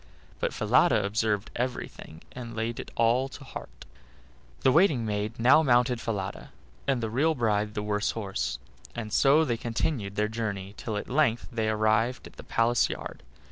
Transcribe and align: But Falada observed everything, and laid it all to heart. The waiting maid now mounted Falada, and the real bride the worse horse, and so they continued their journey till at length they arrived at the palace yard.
But 0.39 0.51
Falada 0.51 1.05
observed 1.05 1.51
everything, 1.55 2.23
and 2.31 2.55
laid 2.55 2.79
it 2.79 2.89
all 2.95 3.29
to 3.29 3.43
heart. 3.43 3.85
The 4.61 4.71
waiting 4.71 5.05
maid 5.05 5.39
now 5.39 5.61
mounted 5.61 6.01
Falada, 6.01 6.49
and 6.87 7.03
the 7.03 7.09
real 7.11 7.35
bride 7.35 7.75
the 7.75 7.83
worse 7.83 8.09
horse, 8.09 8.57
and 8.95 9.13
so 9.13 9.45
they 9.45 9.57
continued 9.57 10.15
their 10.15 10.27
journey 10.27 10.73
till 10.75 10.97
at 10.97 11.07
length 11.07 11.49
they 11.51 11.69
arrived 11.69 12.25
at 12.25 12.33
the 12.37 12.43
palace 12.43 12.89
yard. 12.89 13.21